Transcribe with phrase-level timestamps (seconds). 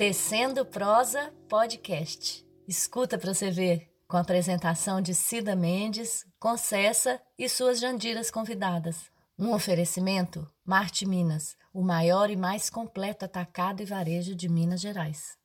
[0.00, 2.42] Tecendo Prosa Podcast.
[2.66, 9.10] Escuta para você ver, com a apresentação de Cida Mendes, Concessa e suas jandiras convidadas.
[9.38, 15.36] Um oferecimento Marte Minas, o maior e mais completo atacado e varejo de Minas Gerais.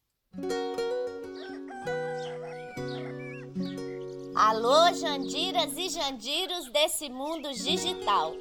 [4.34, 8.32] Alô, Jandiras e Jandiros desse mundo digital.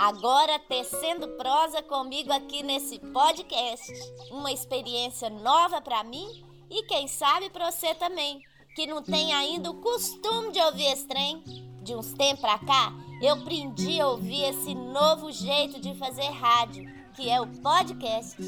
[0.00, 3.92] Agora tecendo prosa comigo aqui nesse podcast.
[4.30, 8.40] Uma experiência nova para mim e quem sabe para você também,
[8.74, 11.44] que não tem ainda o costume de ouvir esse trem.
[11.82, 16.82] De uns tempos pra cá, eu aprendi a ouvir esse novo jeito de fazer rádio,
[17.14, 18.38] que é o podcast.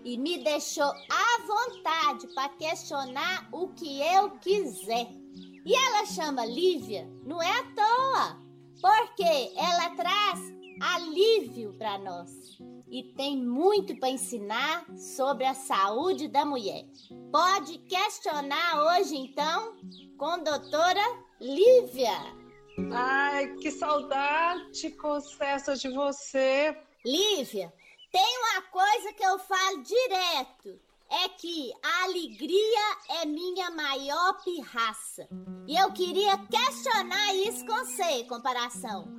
[0.06, 5.27] e me deixou à vontade para questionar o que eu quiser.
[5.68, 8.42] E ela chama Lívia, não é à toa,
[8.80, 10.40] porque ela traz
[10.82, 12.58] alívio para nós
[12.90, 16.86] e tem muito para ensinar sobre a saúde da mulher.
[17.34, 19.76] Pode questionar hoje então
[20.18, 21.04] com a doutora
[21.42, 22.18] Lívia.
[22.94, 26.78] Ai, que saudade, Concessa, de você.
[27.06, 27.74] Lívia,
[28.10, 30.80] tem uma coisa que eu falo direto.
[31.10, 35.28] É que a alegria é minha maior pirraça.
[35.68, 39.14] E eu queria questionar isso com você, comparação.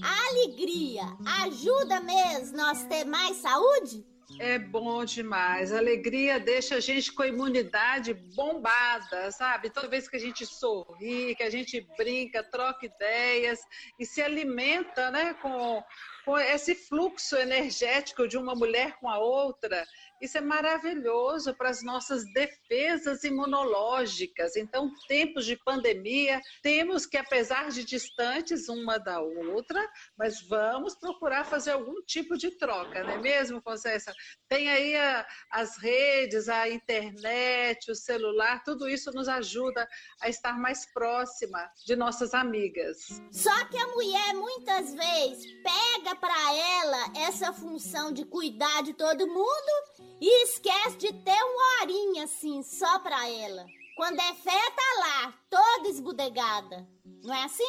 [0.00, 1.02] A alegria
[1.42, 4.06] ajuda mesmo nós ter mais saúde?
[4.38, 5.72] É bom demais.
[5.72, 9.70] A alegria deixa a gente com a imunidade bombada, sabe?
[9.70, 13.58] Toda vez que a gente sorri, que a gente brinca, troca ideias
[13.98, 15.82] e se alimenta, né, com,
[16.24, 19.84] com esse fluxo energético de uma mulher com a outra,
[20.20, 24.56] isso é maravilhoso para as nossas defesas imunológicas.
[24.56, 29.86] Então, tempos de pandemia, temos que, apesar de distantes uma da outra,
[30.16, 34.14] mas vamos procurar fazer algum tipo de troca, não é mesmo, Conceição?
[34.48, 39.88] Tem aí a, as redes, a internet, o celular, tudo isso nos ajuda
[40.20, 42.98] a estar mais próxima de nossas amigas.
[43.30, 49.26] Só que a mulher muitas vezes pega para ela essa função de cuidar de todo
[49.26, 53.66] mundo e esquece de ter uma horinha assim, só pra ela.
[53.96, 56.88] Quando é fé, tá lá, toda esbudegada.
[57.24, 57.64] Não é assim?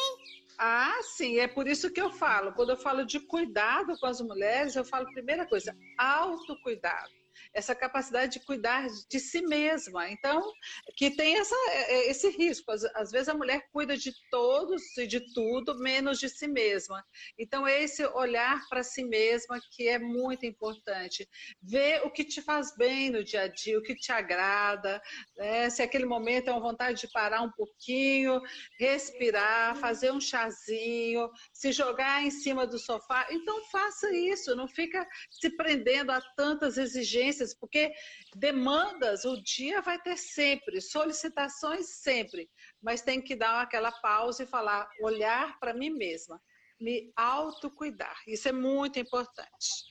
[0.58, 2.52] Ah, sim, é por isso que eu falo.
[2.52, 7.19] Quando eu falo de cuidado com as mulheres, eu falo primeira coisa, autocuidado
[7.52, 10.08] essa capacidade de cuidar de si mesma.
[10.10, 10.52] Então,
[10.96, 12.70] que tem essa, é, é, esse risco.
[12.70, 17.04] Às, às, vezes a mulher cuida de todos e de tudo, menos de si mesma.
[17.38, 21.28] Então, é esse olhar para si mesma que é muito importante.
[21.62, 25.02] Ver o que te faz bem no dia a dia, o que te agrada,
[25.36, 25.68] né?
[25.70, 28.40] se aquele momento é uma vontade de parar um pouquinho,
[28.78, 33.26] respirar, fazer um chazinho, se jogar em cima do sofá.
[33.30, 37.92] Então, faça isso, não fica se prendendo a tantas exigências porque
[38.34, 42.50] demandas o dia vai ter sempre, solicitações sempre,
[42.82, 46.40] mas tem que dar aquela pausa e falar, olhar para mim mesma,
[46.80, 48.16] me autocuidar.
[48.26, 49.84] Isso é muito importante.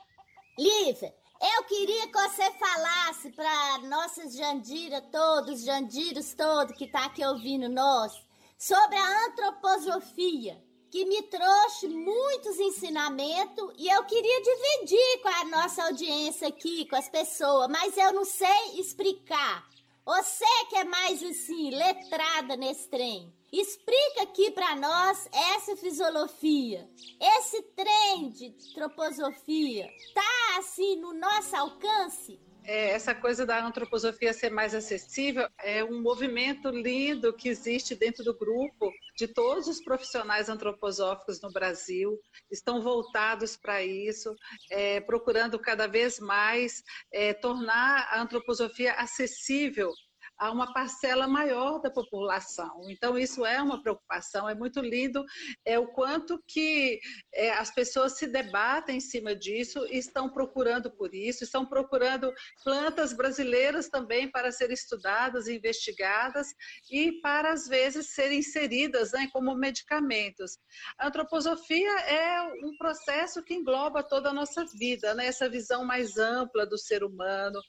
[0.58, 7.26] Lívia, eu queria que você falasse para nossas Jandira todos, Jandiros todos que tá aqui
[7.26, 8.14] ouvindo nós,
[8.58, 15.84] sobre a antroposofia que me trouxe muitos ensinamentos e eu queria dividir com a nossa
[15.84, 19.68] audiência aqui, com as pessoas, mas eu não sei explicar.
[20.06, 23.32] Você que é mais assim, letrada nesse trem.
[23.52, 26.88] Explica aqui para nós essa fisiologia,
[27.20, 32.40] esse trem de troposofia, tá assim no nosso alcance?
[32.64, 38.24] É, essa coisa da antroposofia ser mais acessível é um movimento lindo que existe dentro
[38.24, 42.18] do grupo de todos os profissionais antroposóficos no Brasil,
[42.50, 44.34] estão voltados para isso,
[44.72, 46.82] é, procurando cada vez mais
[47.12, 49.92] é, tornar a antroposofia acessível
[50.40, 52.82] a uma parcela maior da população.
[52.90, 55.26] Então, isso é uma preocupação, é muito lindo
[55.66, 57.00] é o quanto que
[57.34, 62.34] é, as pessoas se debatem em cima disso e estão procurando por isso, estão procurando
[62.64, 66.48] plantas brasileiras também para serem estudadas, investigadas
[66.90, 70.58] e para, às vezes, serem inseridas né, como medicamentos.
[70.98, 76.18] A antroposofia é um processo que engloba toda a nossa vida, né, essa visão mais
[76.18, 77.60] ampla do ser humano,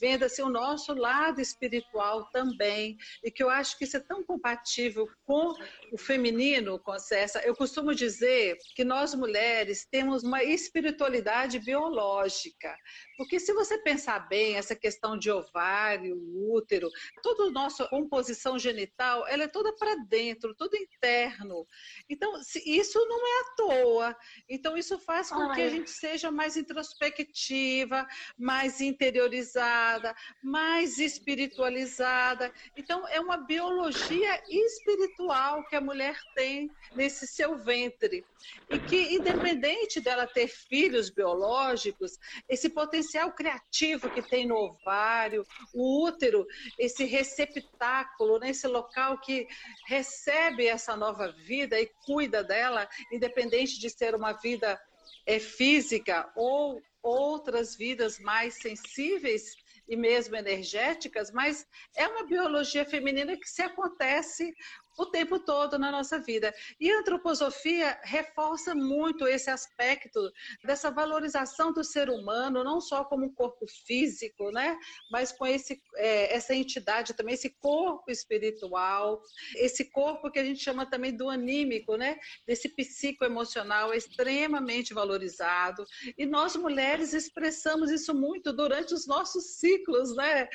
[0.00, 4.22] vendo assim, o nosso lado espiritual também, e que eu acho que isso é tão
[4.22, 5.54] compatível com
[5.92, 7.40] o feminino, com essa.
[7.40, 12.76] Eu costumo dizer que nós mulheres temos uma espiritualidade biológica,
[13.16, 16.16] porque se você pensar bem, essa questão de ovário,
[16.52, 16.88] útero,
[17.22, 21.66] toda a nossa composição genital, ela é toda para dentro, tudo interno.
[22.08, 24.16] Então, isso não é à toa.
[24.48, 28.06] Então, isso faz com que a gente seja mais introspectiva,
[28.38, 32.52] mais interiorizada, mais espiritualizada.
[32.76, 38.24] Então, é uma biologia espiritual que a mulher tem nesse seu ventre.
[38.70, 42.18] E que, independente dela ter filhos biológicos,
[42.48, 46.46] esse potencial criativo que tem no ovário, o útero,
[46.78, 49.46] esse receptáculo, né, esse local que
[49.86, 54.80] recebe essa nova vida e cuida dela, independente de ser uma vida
[55.26, 63.36] é, física ou outras vidas mais sensíveis e mesmo energéticas, mas é uma biologia feminina
[63.36, 64.54] que se acontece
[64.96, 66.54] o tempo todo na nossa vida.
[66.78, 70.30] E a antroposofia reforça muito esse aspecto
[70.64, 74.76] dessa valorização do ser humano, não só como um corpo físico, né?
[75.10, 79.20] mas com esse, é, essa entidade também, esse corpo espiritual,
[79.56, 82.18] esse corpo que a gente chama também do anímico, né?
[82.46, 85.84] desse psicoemocional extremamente valorizado.
[86.16, 90.48] E nós mulheres expressamos isso muito durante os nossos ciclos, né?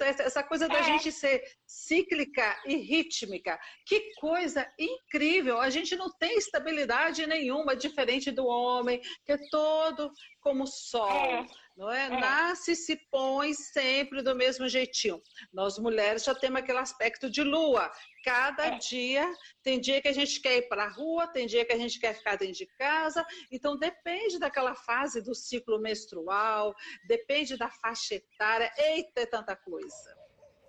[0.00, 0.82] Essa coisa da é.
[0.82, 3.58] gente ser cíclica e rítmica.
[3.86, 5.60] Que coisa incrível!
[5.60, 11.10] A gente não tem estabilidade nenhuma, diferente do homem, que é todo como sol.
[11.10, 11.46] É.
[11.76, 12.06] Não é?
[12.06, 12.08] é?
[12.08, 15.22] Nasce e se põe sempre do mesmo jeitinho.
[15.52, 17.90] Nós mulheres já temos aquele aspecto de lua.
[18.24, 18.78] Cada é.
[18.78, 19.32] dia,
[19.62, 21.98] tem dia que a gente quer ir para a rua, tem dia que a gente
[21.98, 23.24] quer ficar dentro de casa.
[23.50, 26.74] Então, depende daquela fase do ciclo menstrual,
[27.06, 28.70] depende da faixa etária.
[28.76, 30.21] Eita, é tanta coisa.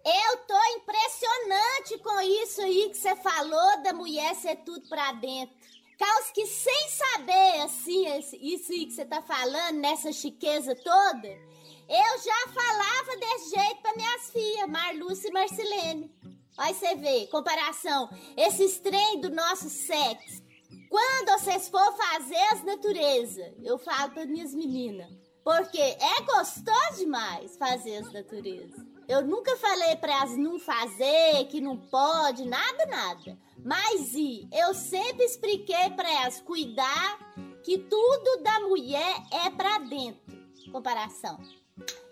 [0.05, 5.55] Eu tô impressionante com isso aí que você falou da mulher ser tudo pra dentro.
[5.97, 8.05] Caos que sem saber, assim,
[8.41, 13.95] isso aí que você tá falando, nessa chiqueza toda, eu já falava desse jeito pra
[13.95, 16.11] minhas filhas, Marluce e Marcelene.
[16.57, 20.43] Aí você vê, comparação, esses trem do nosso sexo.
[20.89, 25.09] Quando vocês for fazer as naturezas, eu falo para minhas meninas,
[25.43, 28.92] porque é gostoso demais fazer as naturezas.
[29.07, 33.37] Eu nunca falei para elas não fazer, que não pode, nada, nada.
[33.63, 37.19] Mas e eu sempre expliquei para elas cuidar
[37.63, 40.21] que tudo da mulher é para dentro,
[40.71, 41.39] comparação.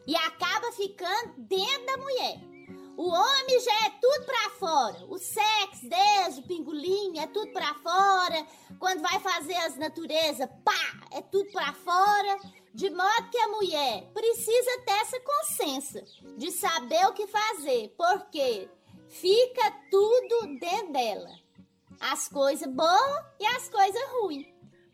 [0.06, 2.52] E acaba ficando dentro da mulher.
[2.98, 5.06] O homem já é tudo para fora.
[5.08, 8.46] O sexo, desde o é tudo para fora.
[8.80, 12.38] Quando vai fazer as naturezas, pá, é tudo para fora.
[12.74, 16.06] De modo que a mulher precisa ter essa consciência
[16.38, 18.70] de saber o que fazer, porque
[19.10, 21.30] fica tudo dentro dela.
[22.00, 24.48] As coisas boas e as coisas ruins.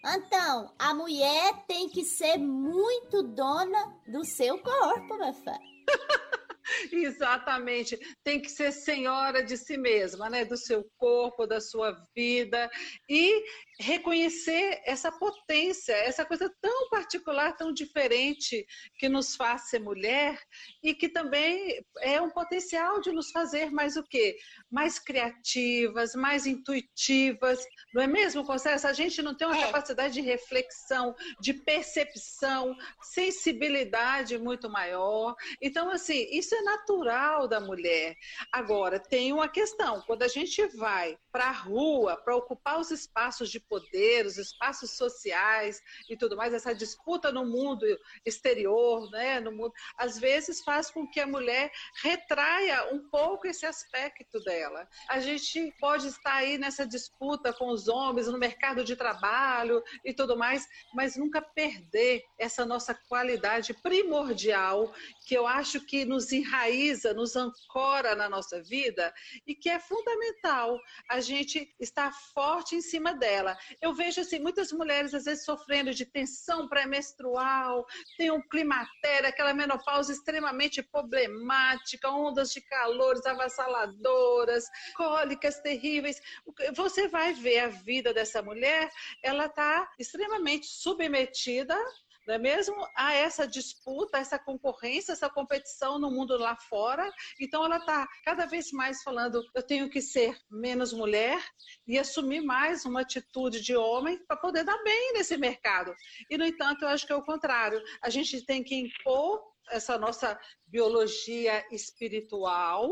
[0.04, 5.78] Então, a mulher tem que ser muito dona do seu corpo, meu filho.
[6.92, 7.98] Exatamente.
[8.24, 10.46] Tem que ser senhora de si mesma, né?
[10.46, 12.70] Do seu corpo, da sua vida.
[13.10, 13.44] E
[13.80, 18.66] reconhecer essa potência, essa coisa tão particular, tão diferente
[18.98, 20.40] que nos faz ser mulher
[20.84, 24.36] e que também é um potencial de nos fazer mais o quê?
[24.72, 28.90] Mais criativas, mais intuitivas, não é mesmo, Concessa?
[28.90, 29.62] A gente não tem uma é.
[29.62, 35.36] capacidade de reflexão, de percepção, sensibilidade muito maior.
[35.62, 38.16] Então, assim, isso é natural da mulher.
[38.52, 43.52] Agora, tem uma questão: quando a gente vai para a rua para ocupar os espaços
[43.52, 45.80] de poder, os espaços sociais
[46.10, 47.86] e tudo mais, essa disputa no mundo
[48.26, 53.68] exterior, né, no mundo, às vezes faz com que a mulher retraia um pouco esse
[53.68, 54.90] aspecto dela.
[55.08, 60.16] A gente pode estar aí nessa disputa com os homens no mercado de trabalho e
[60.16, 64.92] tudo mais, mas nunca perder essa nossa qualidade primordial
[65.28, 69.14] que eu acho que nos enraiza, nos ancora na nossa vida
[69.46, 73.58] e que é fundamental a gente estar forte em cima dela.
[73.82, 77.86] Eu vejo assim muitas mulheres às vezes sofrendo de tensão pré-menstrual,
[78.18, 84.66] tem um climatério, aquela menopausa extremamente problemática, ondas de calores avassaladoras,
[84.96, 86.20] cólicas terríveis.
[86.76, 88.90] Você vai ver a vida dessa mulher,
[89.24, 91.78] ela está extremamente submetida
[92.28, 92.76] não é mesmo?
[92.94, 97.10] Há essa disputa, essa concorrência, essa competição no mundo lá fora.
[97.40, 101.42] Então, ela está cada vez mais falando: eu tenho que ser menos mulher
[101.88, 105.96] e assumir mais uma atitude de homem para poder dar bem nesse mercado.
[106.30, 107.82] E, no entanto, eu acho que é o contrário.
[108.02, 112.92] A gente tem que impor essa nossa biologia espiritual,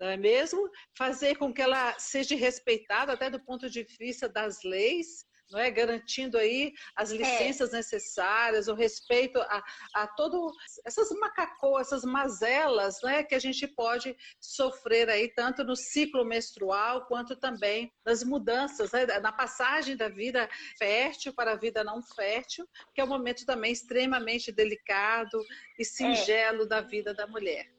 [0.00, 0.68] não é mesmo?
[0.96, 5.70] Fazer com que ela seja respeitada até do ponto de vista das leis, não é?
[5.70, 7.16] garantindo aí as é.
[7.16, 7.76] licenças é.
[7.76, 9.62] necessárias, o respeito a,
[9.94, 10.52] a todo
[10.84, 13.22] essas macacoas, essas mazelas né?
[13.22, 19.06] que a gente pode sofrer aí, tanto no ciclo menstrual quanto também nas mudanças, né?
[19.20, 23.72] na passagem da vida fértil para a vida não fértil, que é um momento também
[23.72, 25.38] extremamente delicado
[25.78, 26.66] e singelo é.
[26.66, 27.70] da vida da mulher.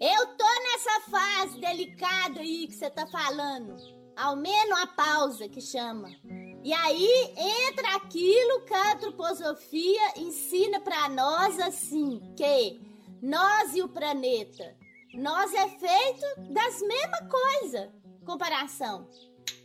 [0.00, 3.76] Eu tô nessa fase delicada aí que você tá falando.
[4.16, 6.08] Ao menos a pausa que chama.
[6.62, 7.34] E aí
[7.68, 12.80] entra aquilo que a antroposofia ensina para nós assim, que
[13.22, 14.76] nós e o planeta,
[15.14, 17.88] nós é feito das mesmas coisas.
[18.26, 19.08] Comparação.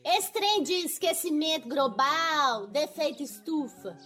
[0.04, 3.98] Esse trem de esquecimento global, defeito estufa.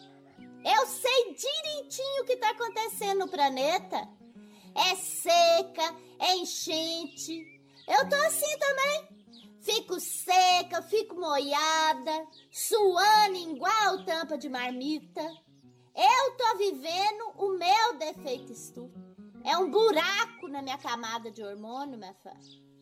[0.66, 4.08] Eu sei direitinho o que está acontecendo no planeta.
[4.76, 7.46] É seca, é enchente.
[7.88, 9.19] Eu tô assim também.
[9.72, 15.22] Fico seca, fico molhada, suando igual tampa de marmita.
[15.22, 19.00] Eu tô vivendo o meu defeito estufa.
[19.44, 22.32] É um buraco na minha camada de hormônio, minha fã.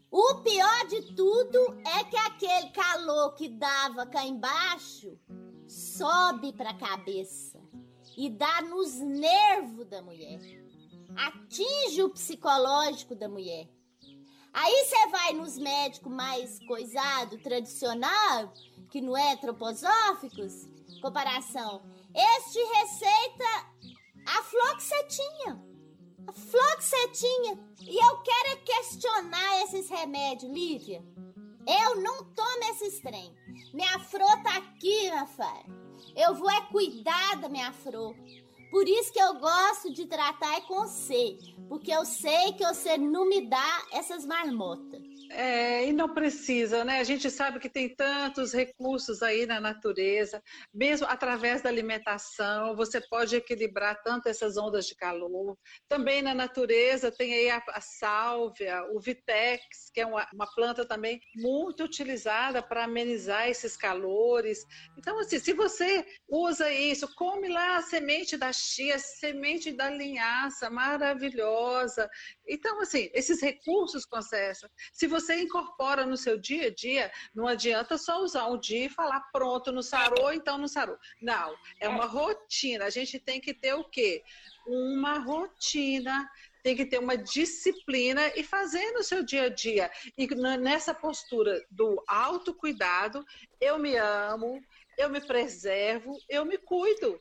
[0.09, 5.19] O pior de tudo é que aquele calor que dava cá embaixo
[5.67, 7.59] sobe pra cabeça
[8.15, 10.39] e dá nos nervos da mulher.
[11.17, 13.67] Atinge o psicológico da mulher.
[14.59, 18.51] Aí você vai nos médicos mais coisado, tradicional,
[18.89, 20.67] que não é troposóficos,
[20.99, 21.83] comparação.
[22.11, 23.43] Este receita
[24.25, 25.63] a fluoxetina.
[26.25, 27.69] A fluoxetina.
[27.81, 31.05] E eu quero questionar esses remédios, Lívia.
[31.67, 33.31] Eu não tomo esses trem.
[33.75, 35.65] Minha flor tá aqui, minha.
[36.15, 38.15] Eu vou é cuidar da minha flor.
[38.69, 41.37] Por isso que eu gosto de tratar é com C,
[41.69, 45.16] porque eu sei que você não me dá essas marmotas.
[45.29, 46.99] É, e não precisa, né?
[46.99, 50.41] A gente sabe que tem tantos recursos aí na natureza,
[50.73, 55.57] mesmo através da alimentação, você pode equilibrar tanto essas ondas de calor.
[55.87, 60.85] Também na natureza tem aí a, a sálvia, o vitex, que é uma, uma planta
[60.85, 64.65] também muito utilizada para amenizar esses calores.
[64.97, 70.69] Então, assim, se você usa isso, come lá a semente da chia, semente da linhaça,
[70.69, 72.09] maravilhosa.
[72.47, 77.97] Então, assim, esses recursos, Concessa, se você incorpora no seu dia a dia, não adianta
[77.97, 80.97] só usar um dia e falar pronto, não sarou, então não sarou.
[81.21, 82.85] Não, é uma rotina.
[82.85, 84.23] A gente tem que ter o quê?
[84.65, 86.29] Uma rotina
[86.63, 89.89] tem que ter uma disciplina e fazer no seu dia a dia.
[90.17, 93.25] E nessa postura do autocuidado,
[93.61, 94.61] eu me amo,
[94.97, 97.19] eu me preservo, eu me cuido.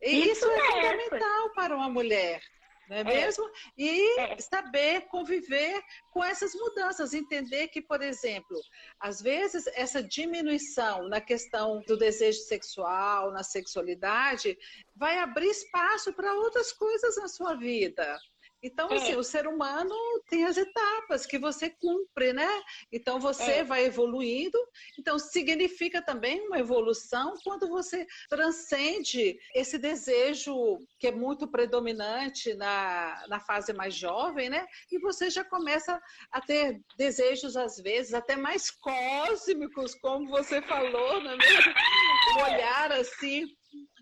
[0.00, 2.40] E isso, isso é, é fundamental para uma mulher
[2.88, 3.44] não é, é, mesmo?
[3.76, 4.38] E é.
[4.38, 8.60] saber conviver com essas mudanças, entender que, por exemplo,
[9.00, 14.56] às vezes essa diminuição na questão do desejo sexual, na sexualidade,
[14.94, 18.18] vai abrir espaço para outras coisas na sua vida.
[18.66, 19.16] Então, assim, é.
[19.16, 19.94] o ser humano
[20.28, 22.48] tem as etapas que você cumpre, né?
[22.92, 23.64] Então, você é.
[23.64, 24.58] vai evoluindo.
[24.98, 33.24] Então, significa também uma evolução quando você transcende esse desejo que é muito predominante na,
[33.28, 34.66] na fase mais jovem, né?
[34.90, 41.22] E você já começa a ter desejos, às vezes, até mais cósmicos, como você falou,
[41.22, 41.72] não é mesmo?
[42.32, 43.46] Um olhar assim.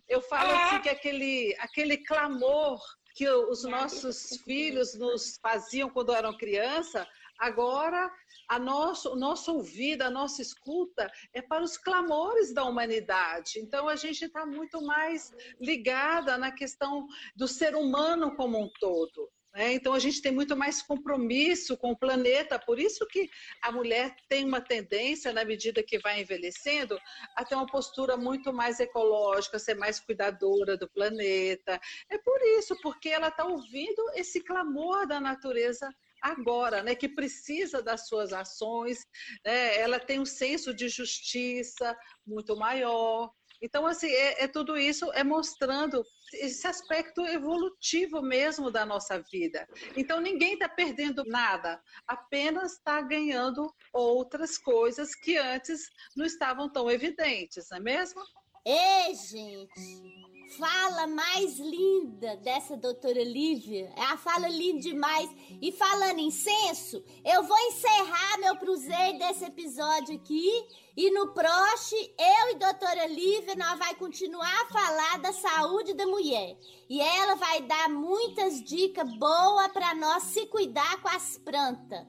[0.08, 2.80] Eu falo assim que aquele, aquele clamor
[3.14, 7.06] que os nossos filhos nos faziam quando eram criança,
[7.38, 8.10] agora
[8.48, 13.58] a nosso, o nosso ouvido, a nossa escuta é para os clamores da humanidade.
[13.58, 19.30] Então a gente está muito mais ligada na questão do ser humano como um todo.
[19.54, 19.74] Né?
[19.74, 23.30] Então a gente tem muito mais compromisso com o planeta, por isso que
[23.62, 26.98] a mulher tem uma tendência, na medida que vai envelhecendo,
[27.36, 31.80] a ter uma postura muito mais ecológica, ser mais cuidadora do planeta.
[32.10, 35.88] É por isso, porque ela está ouvindo esse clamor da natureza
[36.20, 39.06] agora, né, que precisa das suas ações,
[39.44, 41.94] né, ela tem um senso de justiça
[42.26, 43.30] muito maior.
[43.60, 49.66] Então, assim, é, é tudo isso é mostrando esse aspecto evolutivo mesmo da nossa vida.
[49.96, 56.90] Então, ninguém está perdendo nada, apenas está ganhando outras coisas que antes não estavam tão
[56.90, 58.22] evidentes, não é mesmo?
[58.66, 60.34] Ei, gente!
[60.58, 63.92] fala mais linda dessa doutora Lívia.
[63.96, 65.28] É a fala linda demais.
[65.60, 70.50] E falando em senso, eu vou encerrar meu cruzeiro desse episódio aqui.
[70.96, 76.56] E no próximo, eu doutora Lívia, nós vai continuar a falar da saúde da mulher.
[76.88, 82.06] E ela vai dar muitas dicas boas para nós se cuidar com as plantas.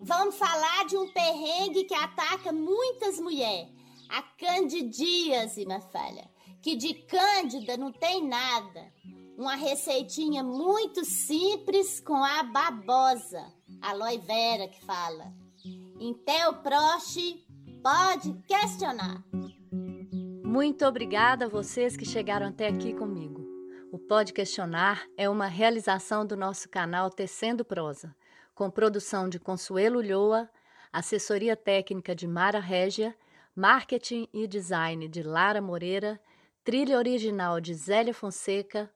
[0.00, 3.72] Vamos falar de um perrengue que ataca muitas mulheres.
[4.08, 6.32] A candidíase, minha falha
[6.64, 8.90] que de cândida não tem nada.
[9.36, 15.30] Uma receitinha muito simples com a babosa, aloe vera que fala.
[16.00, 17.44] Então, Proche,
[17.82, 19.22] pode questionar.
[20.54, 23.44] Muito obrigada a vocês que chegaram até aqui comigo.
[23.90, 28.14] O Pode Questionar é uma realização do nosso canal Tecendo Prosa,
[28.54, 30.48] com produção de Consuelo Ulloa,
[30.92, 33.16] assessoria técnica de Mara Régia,
[33.52, 36.20] marketing e design de Lara Moreira
[36.62, 38.88] trilha original de Zélia Fonseca,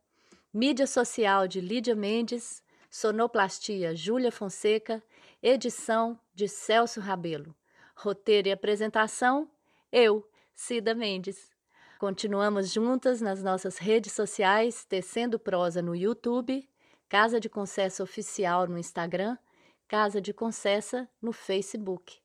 [0.55, 5.03] mídia social de Lídia Mendes, sonoplastia Júlia Fonseca,
[5.43, 7.53] edição de Celso Rabelo,
[7.97, 9.50] roteiro e apresentação
[9.91, 10.25] eu,
[10.61, 11.53] Cida Mendes.
[12.00, 16.69] Continuamos juntas nas nossas redes sociais, Tecendo Prosa no YouTube,
[17.09, 19.38] Casa de Concessa Oficial no Instagram,
[19.87, 22.19] Casa de Concessa no Facebook.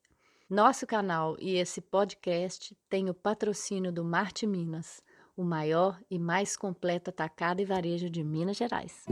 [0.50, 5.04] Nosso canal e esse podcast têm o patrocínio do Marte Minas
[5.38, 9.06] o maior e mais completo atacado e varejo de Minas Gerais.